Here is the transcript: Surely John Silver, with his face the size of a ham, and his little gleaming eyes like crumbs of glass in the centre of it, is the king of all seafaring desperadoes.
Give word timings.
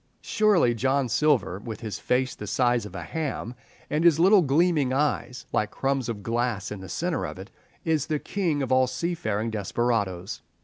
Surely 0.23 0.73
John 0.73 1.07
Silver, 1.07 1.59
with 1.59 1.81
his 1.81 1.99
face 1.99 2.33
the 2.33 2.47
size 2.47 2.87
of 2.87 2.95
a 2.95 3.03
ham, 3.03 3.53
and 3.87 4.03
his 4.03 4.19
little 4.19 4.41
gleaming 4.41 4.91
eyes 4.91 5.45
like 5.53 5.69
crumbs 5.69 6.09
of 6.09 6.23
glass 6.23 6.71
in 6.71 6.79
the 6.79 6.89
centre 6.89 7.23
of 7.23 7.37
it, 7.37 7.51
is 7.85 8.07
the 8.07 8.17
king 8.17 8.63
of 8.63 8.71
all 8.71 8.87
seafaring 8.87 9.51
desperadoes. 9.51 10.41